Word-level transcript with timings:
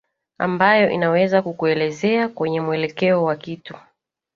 ambayo 0.37 0.89
inaweza 0.89 1.41
kukuelezea 1.41 2.29
kwenye 2.29 2.61
mwelekeo 2.61 3.23
wa 3.23 3.35
kitu 3.35 3.75